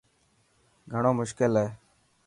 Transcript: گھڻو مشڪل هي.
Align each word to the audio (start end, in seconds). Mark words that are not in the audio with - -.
گھڻو 0.91 1.11
مشڪل 1.19 1.51
هي. 1.61 1.67